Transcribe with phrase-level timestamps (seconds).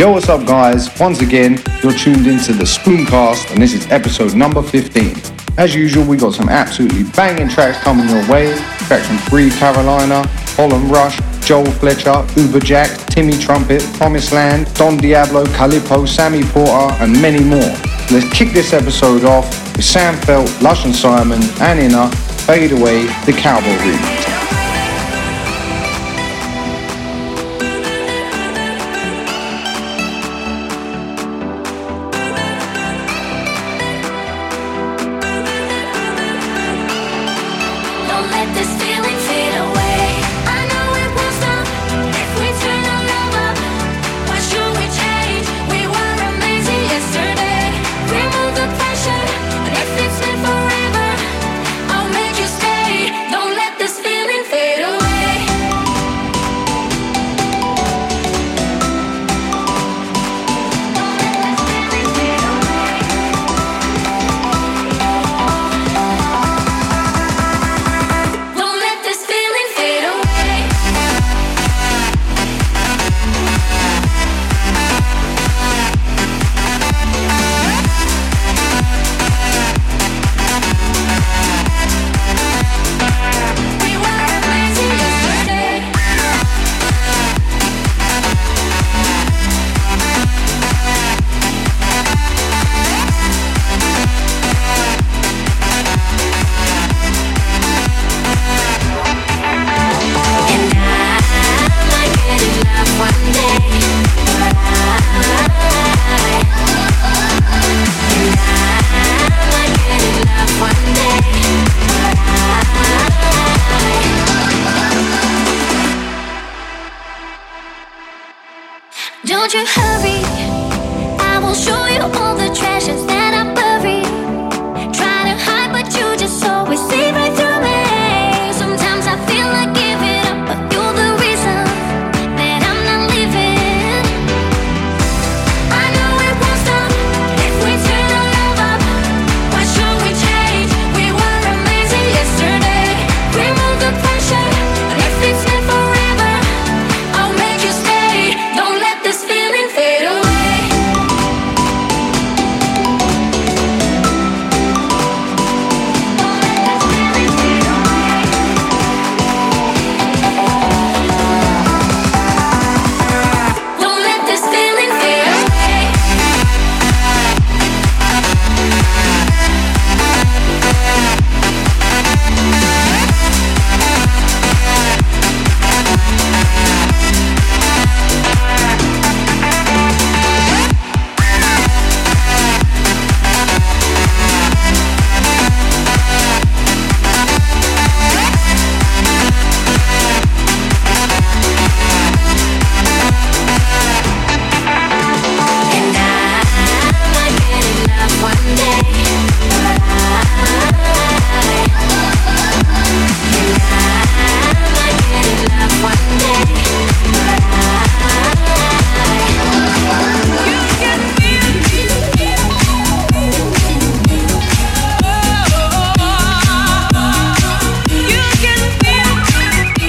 [0.00, 0.88] Yo, what's up, guys?
[0.98, 5.14] Once again, you're tuned into the Spooncast, and this is episode number 15.
[5.58, 8.56] As usual, we got some absolutely banging tracks coming your way.
[8.86, 14.72] Tracks from Breathe Carolina, Holl and Rush, Joel Fletcher, Uber Jack, Timmy Trumpet, Promise Land,
[14.72, 17.76] Don Diablo, Calippo, Sammy Porter, and many more.
[18.10, 19.44] Let's kick this episode off
[19.76, 22.10] with Sam Feldt, Lush and Simon, and INNA,
[22.46, 24.19] Fade Away, the Calvo remix.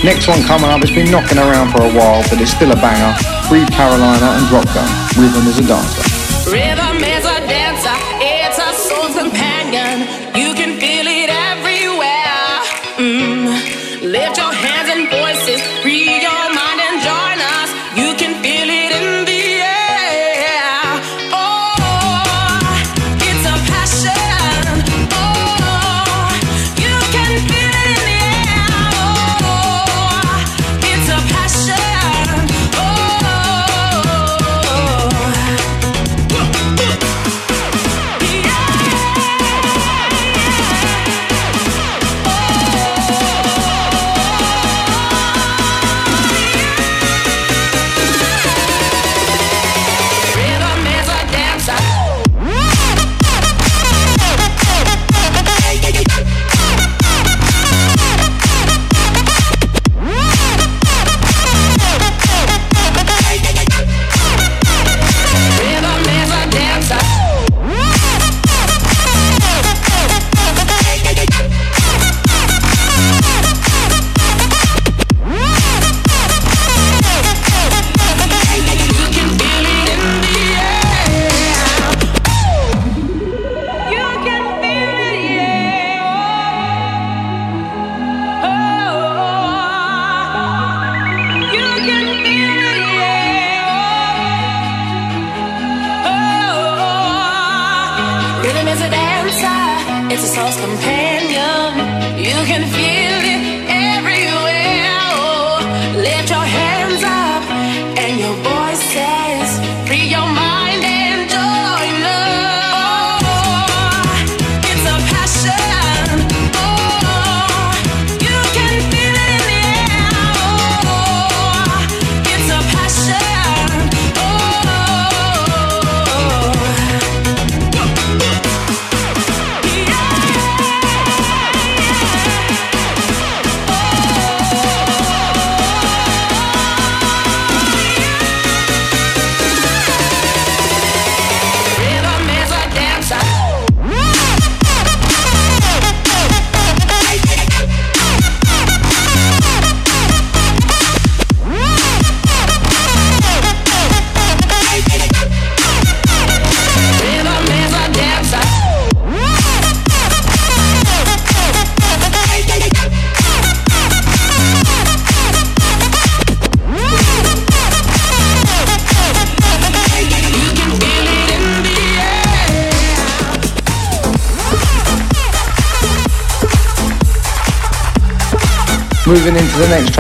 [0.03, 2.75] Next one coming up, it's been knocking around for a while, but it's still a
[2.75, 3.15] banger.
[3.47, 5.21] Breathe Carolina and Drop Dropgun.
[5.21, 6.10] Rhythm is a dancer.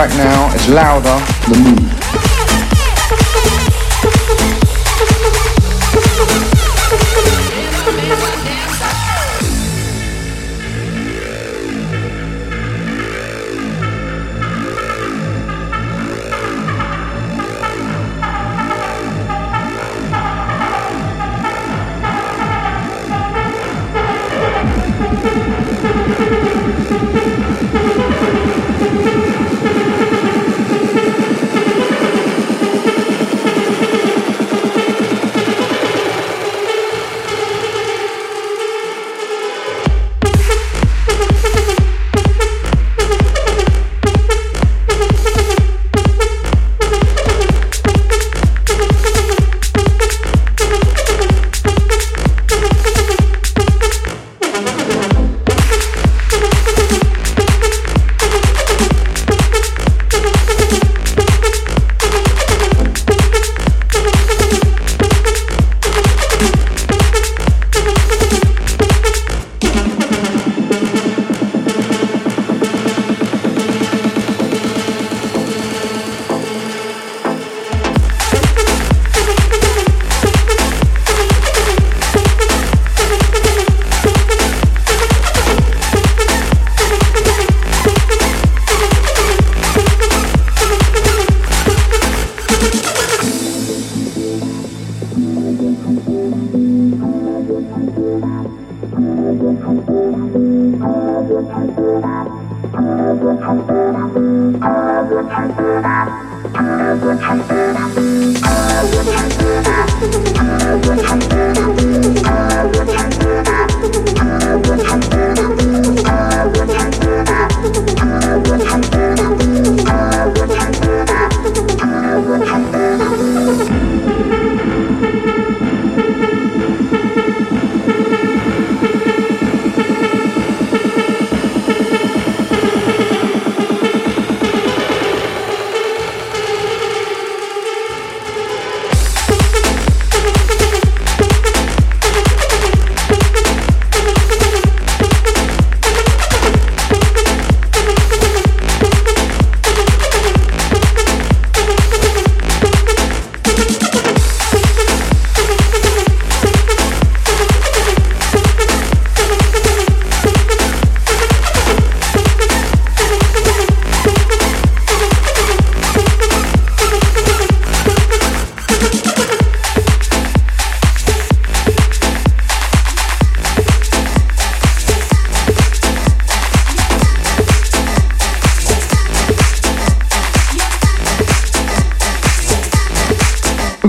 [0.07, 1.90] Track now, it's Louder, The Move.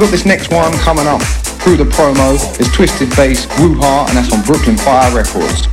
[0.03, 1.23] Got this next one coming up
[1.63, 2.35] through the promo.
[2.59, 3.47] It's Twisted Bass,
[3.79, 5.72] Heart, and that's on Brooklyn Fire Records.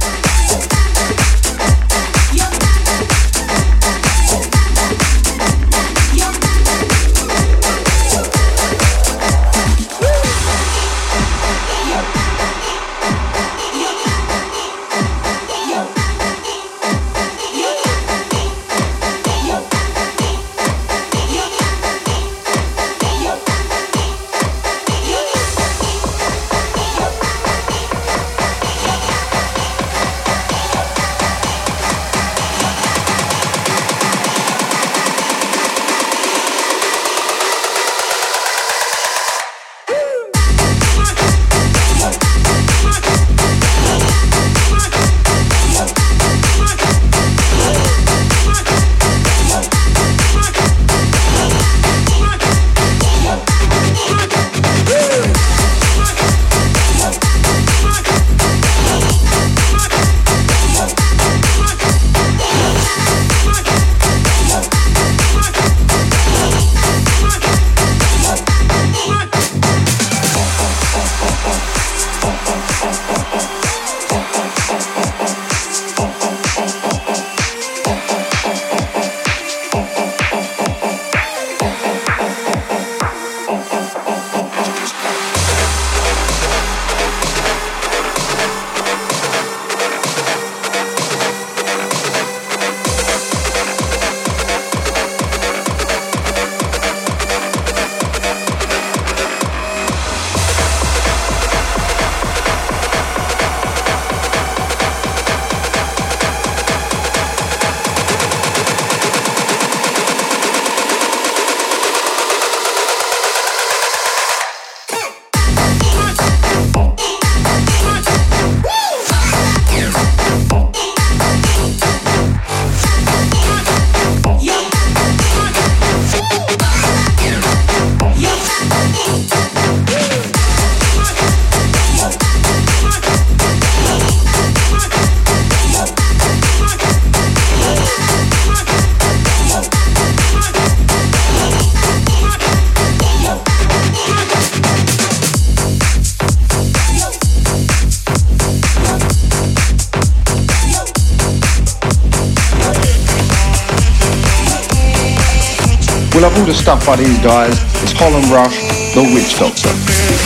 [156.50, 157.53] Stuff by these guys.
[157.84, 158.58] It's Holl and Rush,
[158.94, 160.19] the Witch Doctor.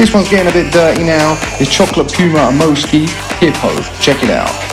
[0.00, 1.38] This one's getting a bit dirty now.
[1.60, 3.06] It's Chocolate Puma and Moksi
[3.38, 3.68] Hippo.
[4.00, 4.69] Check it out.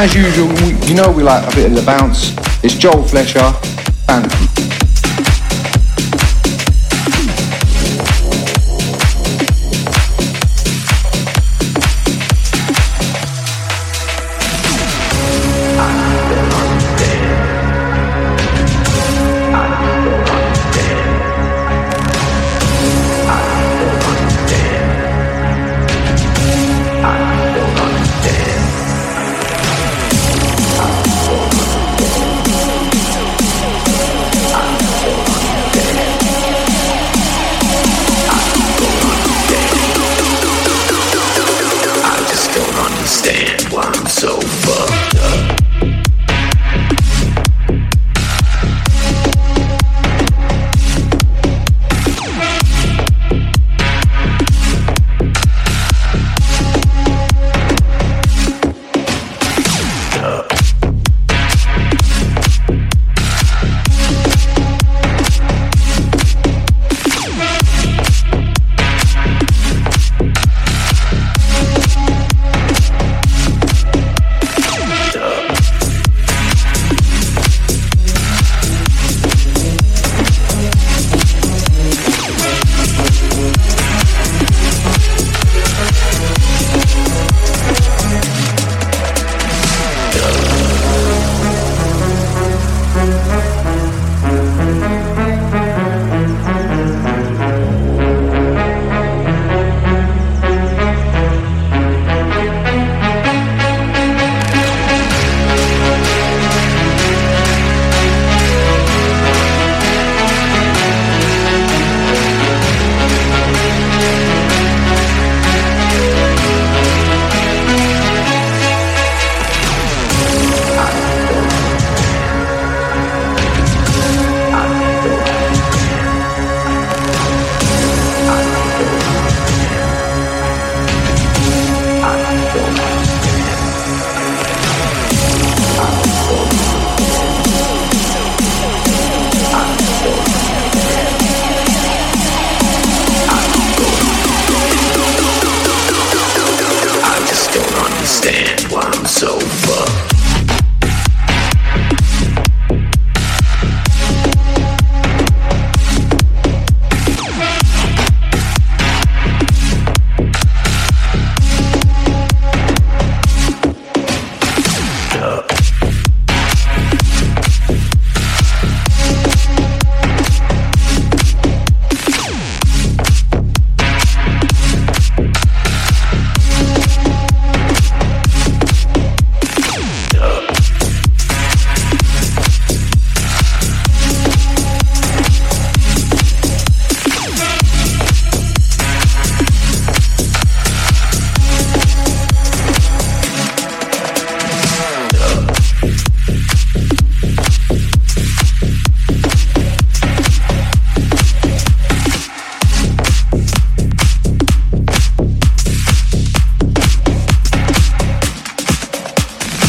[0.00, 0.46] As usual,
[0.86, 2.32] you know we like a bit of the bounce.
[2.62, 3.42] It's Joel Fletcher,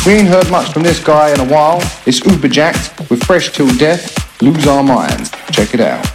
[0.10, 1.78] We ain't heard much from this guy in a while.
[2.08, 5.30] It's Uberjak'd with Fresh Til Death, Lose Our Minds.
[5.52, 6.09] Check it out.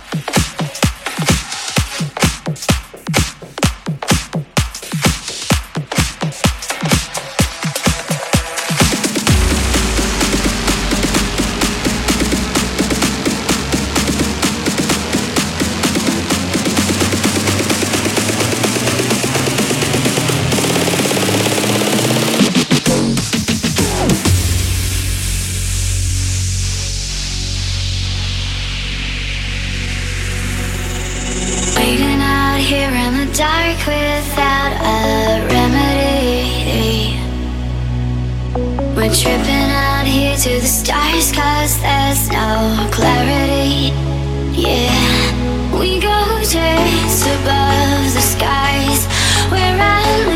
[47.27, 49.07] above the skies
[49.51, 50.34] where I live.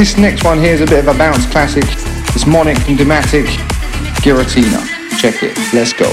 [0.00, 1.84] This next one here is a bit of a bounce classic.
[1.84, 3.44] It's Monik and Dimatik,
[4.22, 4.80] Giratina.
[5.20, 5.54] Check it.
[5.74, 6.08] Let's go.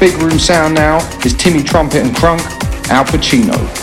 [0.00, 2.40] Big room sound now is Timmy Trumpet and Krunk,
[2.88, 3.77] Al Pacino.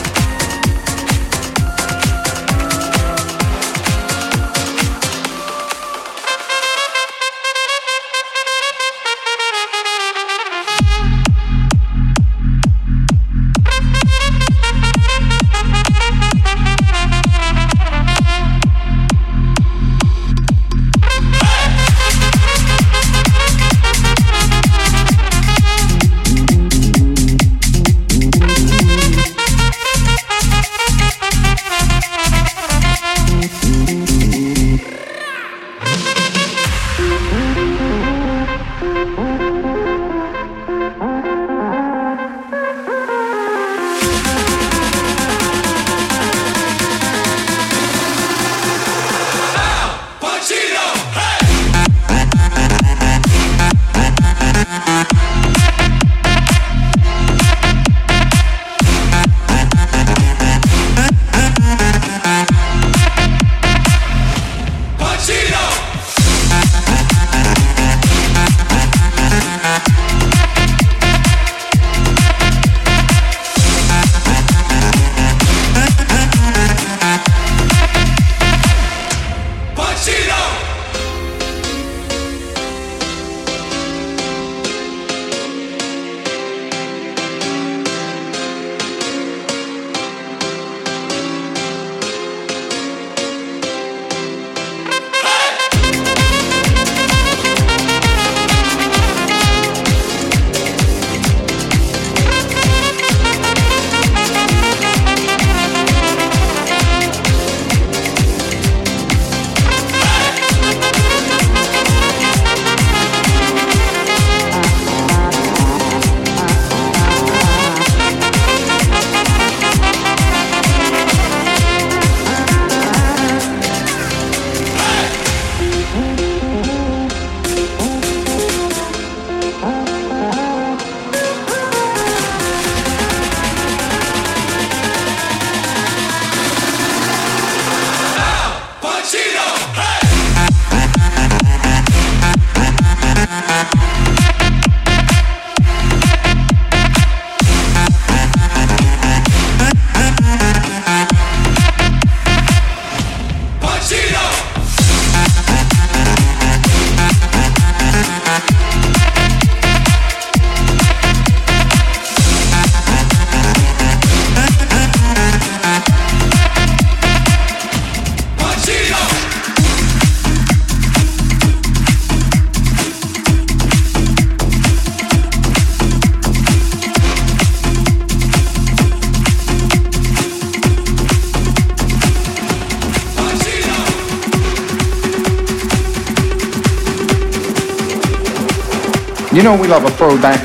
[189.45, 190.43] Know we love a throwback.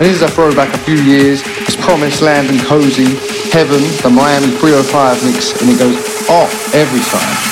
[0.00, 1.42] this is a throwback a few years.
[1.44, 3.04] It's Promise Land and Cozi,
[3.52, 5.98] Heaven, the Miami 305 mix, and it goes
[6.30, 7.47] off every time.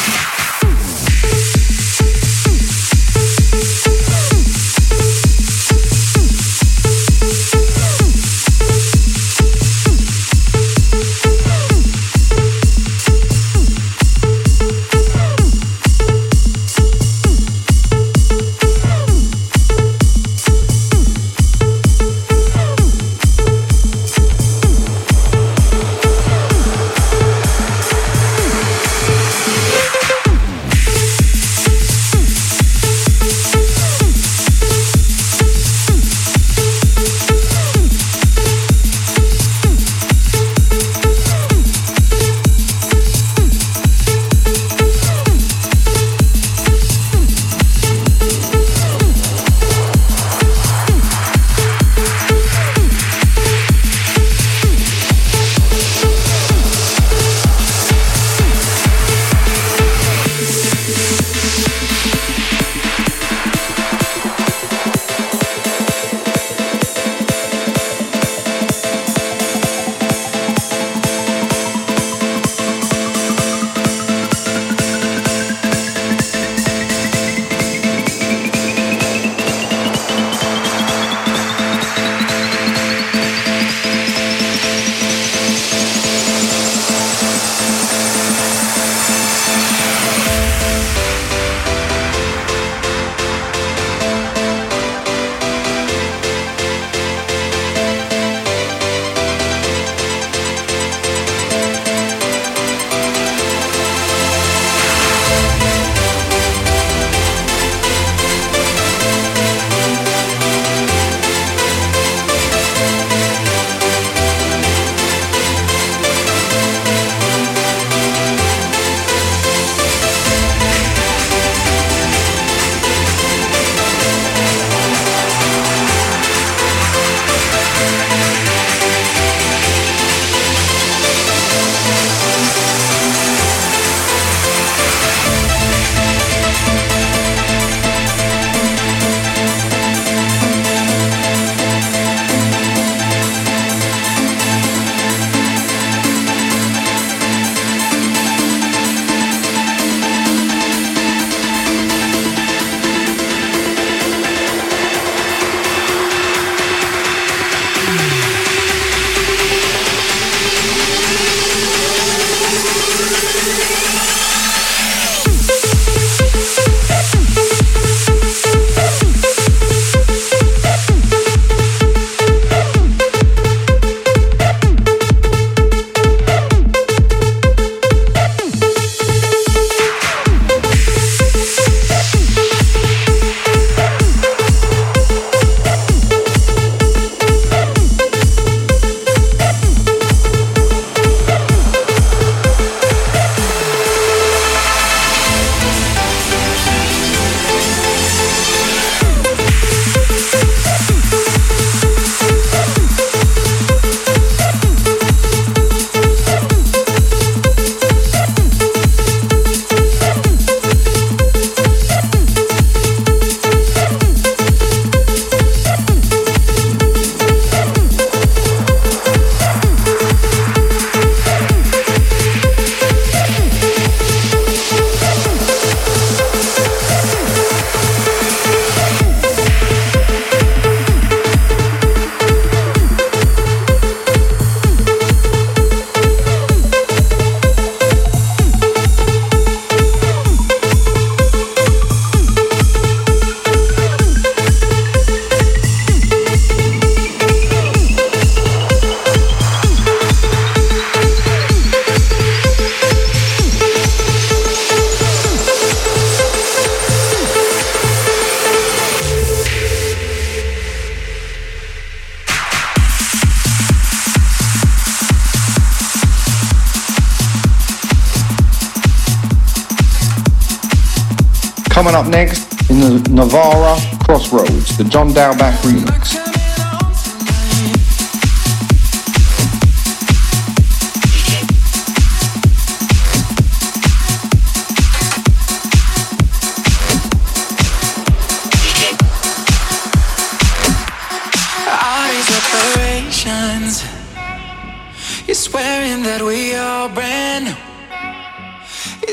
[271.87, 276.26] Coming up next in the Navarra Crossroads, the John Dahlback remix.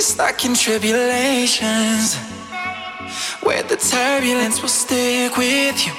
[0.03, 2.22] stuck in tribulations where the
[3.93, 5.93] turbulence will stick with you.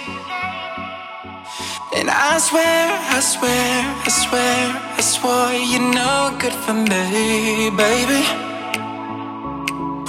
[1.94, 2.82] And I swear,
[3.16, 3.70] I swear,
[4.06, 4.62] I swear,
[4.98, 8.22] I swore you're no good for me, baby.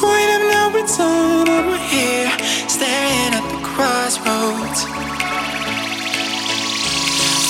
[0.01, 2.31] Point of no return, and we're here,
[2.75, 4.81] staring at the crossroads.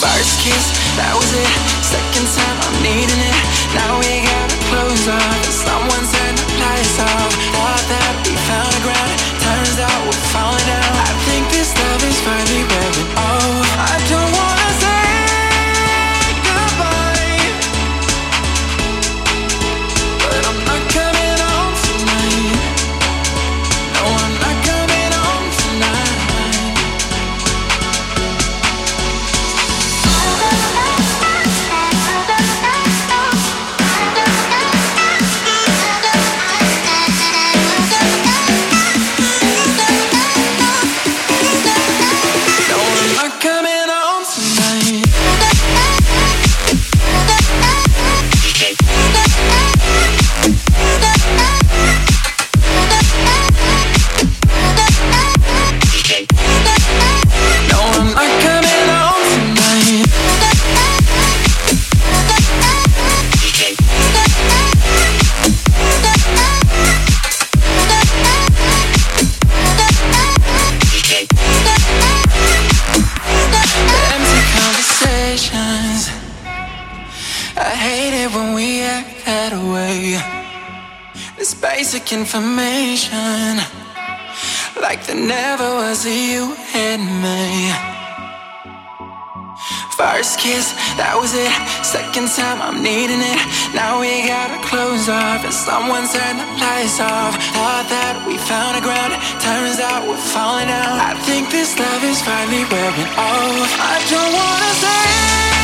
[0.03, 0.65] First kiss,
[0.99, 1.53] that was it.
[1.95, 3.39] Second time, I'm needing it.
[3.71, 5.47] Now we gotta close off.
[5.63, 7.31] Someone turned the lights off.
[7.55, 9.24] Thought that we found ground.
[9.77, 10.11] Out we're
[10.69, 10.95] out.
[10.95, 13.24] I think this love is finally wearing off.
[90.97, 91.51] That was it.
[91.83, 93.39] Second time, I'm needing it.
[93.75, 97.35] Now we gotta close off, and someone turned the lights off.
[97.55, 100.97] Thought that we found a ground, turns out we're falling out.
[100.99, 103.69] I think this love is finally wearing off.
[103.79, 105.54] I don't wanna say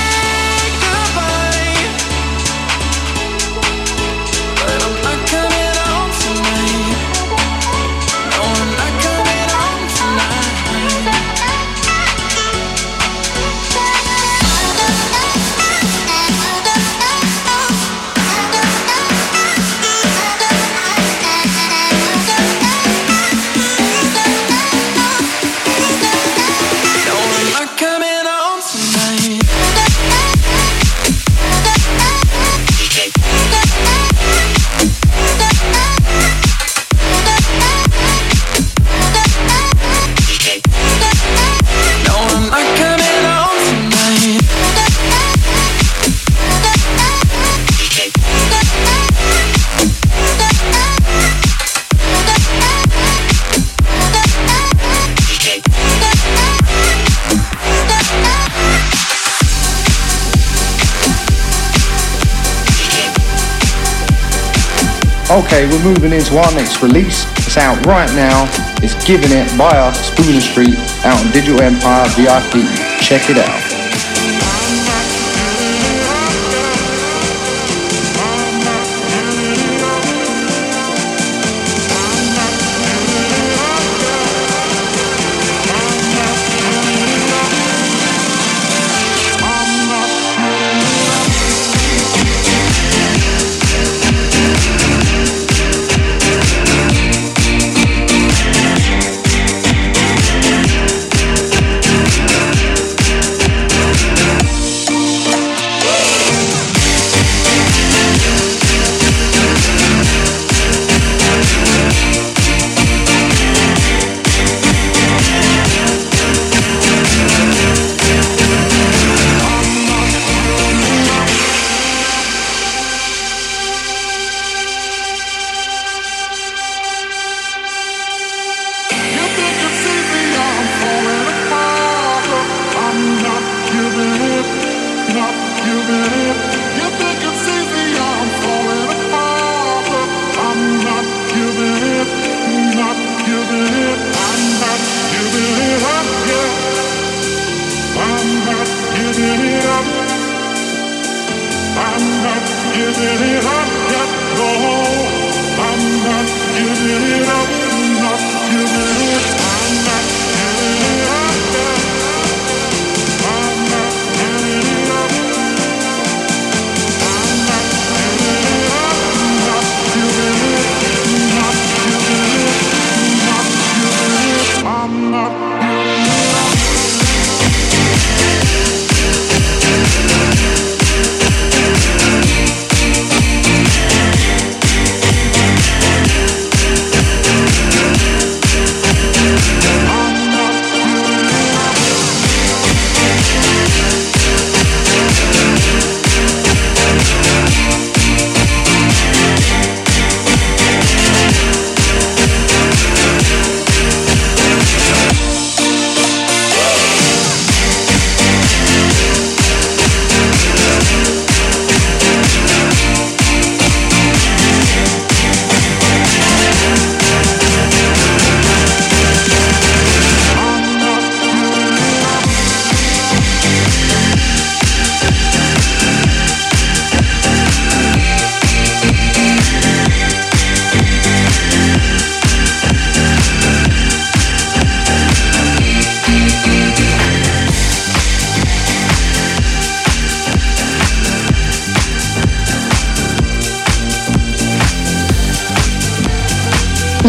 [65.52, 67.26] Okay, we're moving into our next release.
[67.45, 68.45] It's out right now.
[68.82, 72.64] It's Giving It by us, Spooner Street, out on Digital Empire VIP.
[73.02, 73.70] Check it out.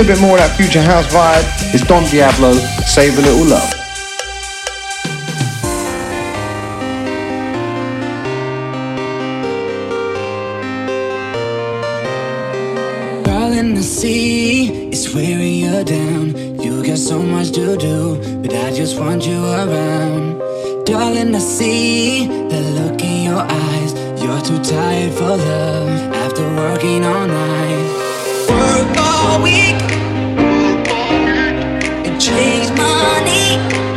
[0.02, 1.44] A bit more of that future house vibe.
[1.72, 2.54] It's Don Diablo,
[2.86, 3.70] Save a Little Love.
[13.22, 16.60] Darling, I see it's wearing you down.
[16.60, 20.40] You got so much to do, but I just want you around.
[20.84, 23.92] Darling, I see the look in your eyes.
[24.20, 27.91] You're too tired for love after working all night.
[29.24, 29.78] All week
[32.18, 33.91] chase money.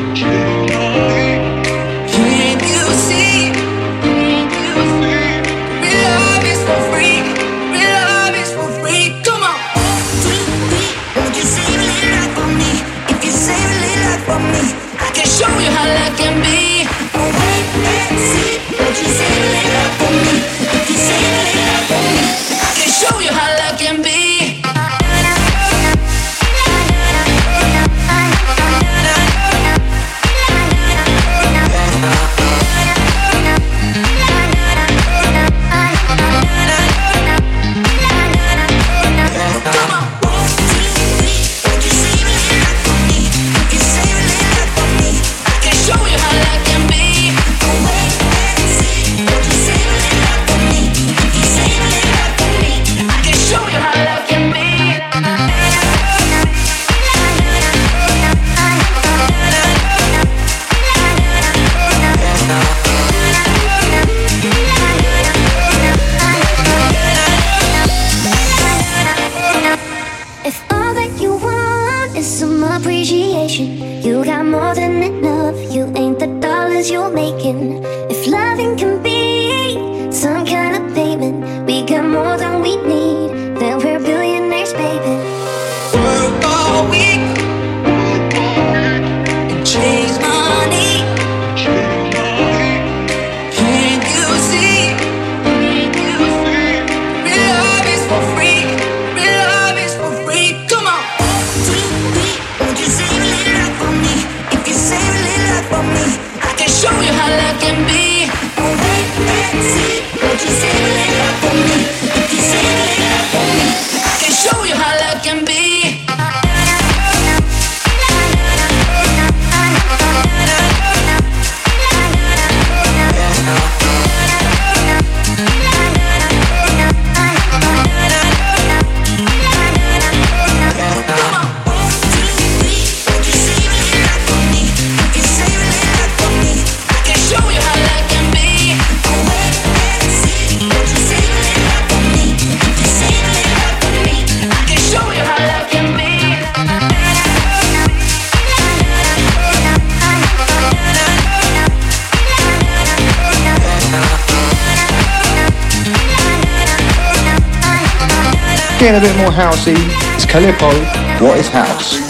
[158.96, 159.76] A bit more housey,
[160.16, 160.72] it's Calippo,
[161.20, 162.05] What is House?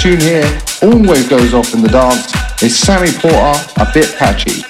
[0.00, 2.32] Tune here always goes off in the dance.
[2.62, 4.69] is Sammy Porter, a bit patchy.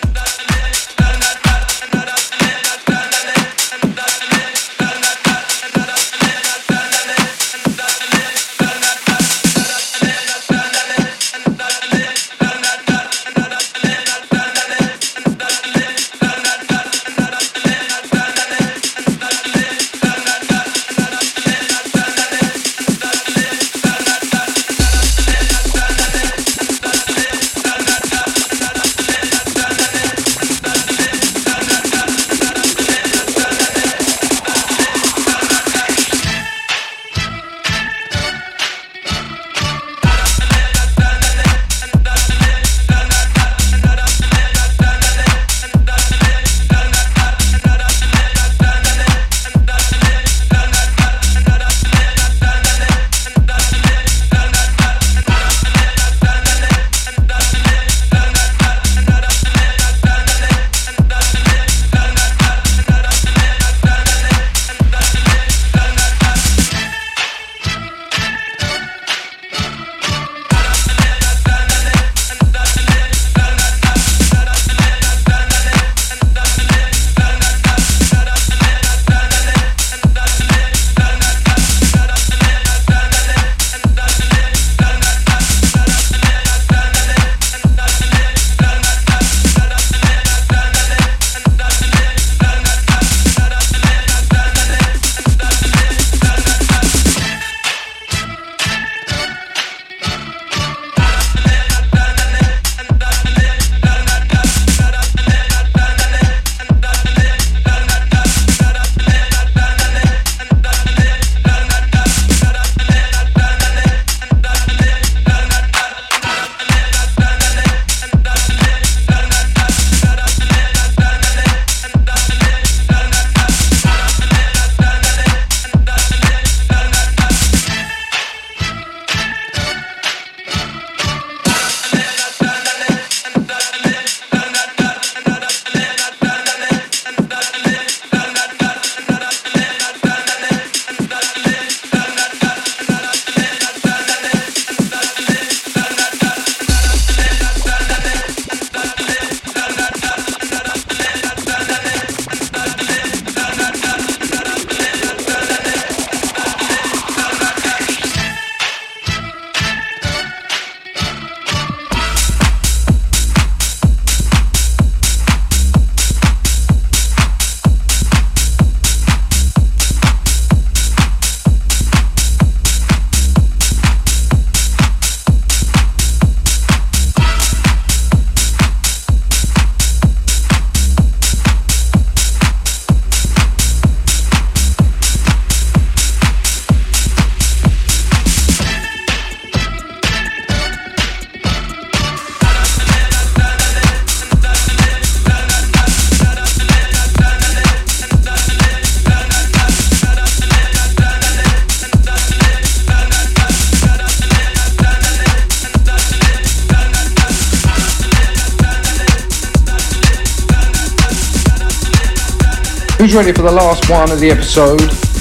[213.27, 214.81] Ready for the last one of the episode?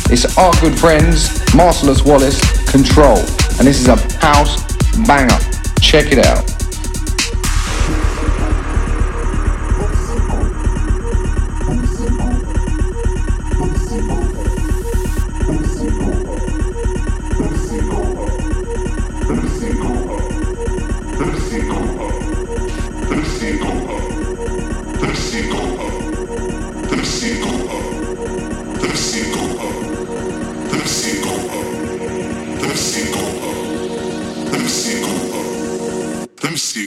[0.09, 2.39] It's our good friends, Marcellus Wallace,
[2.71, 3.17] Control.
[3.57, 4.63] And this is a house
[5.05, 5.37] banger.
[5.81, 6.48] Check it out.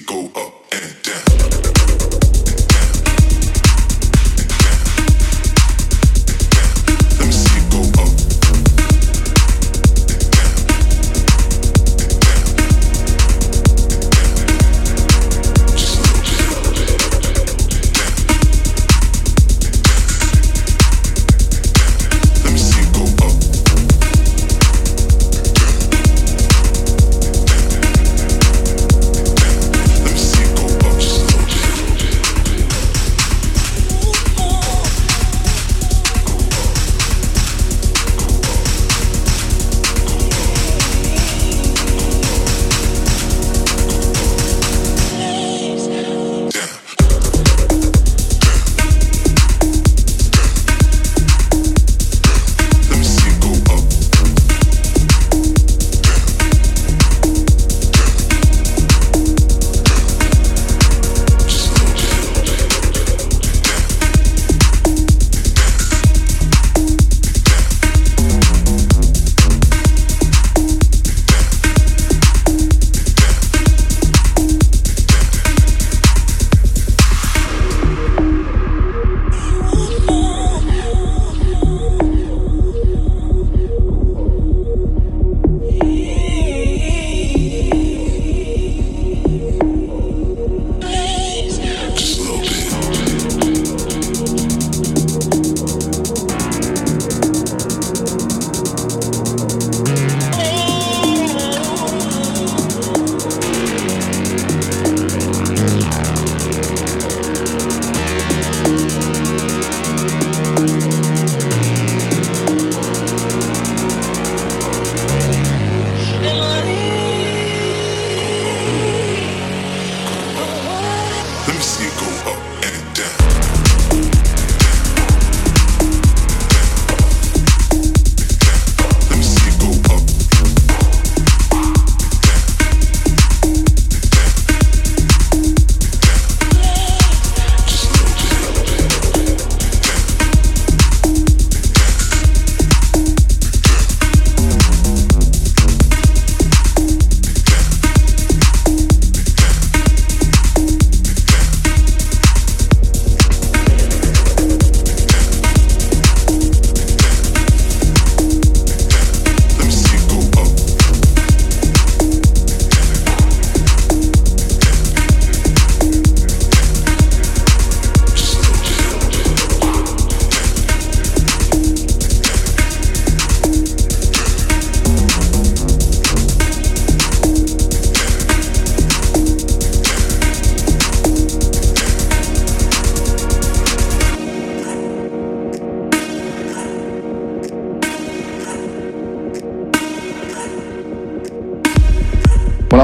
[0.01, 0.52] go up.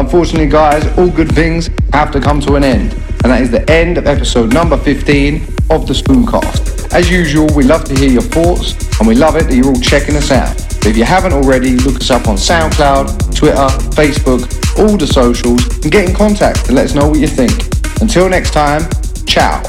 [0.09, 2.95] Unfortunately, guys, all good things have to come to an end.
[3.23, 6.95] And that is the end of episode number 15 of the Spooncast.
[6.95, 9.81] As usual, we love to hear your thoughts and we love it that you're all
[9.83, 10.57] checking us out.
[10.87, 14.49] If you haven't already, look us up on SoundCloud, Twitter, Facebook,
[14.79, 17.53] all the socials, and get in contact to let us know what you think.
[18.01, 18.89] Until next time,
[19.27, 19.63] ciao.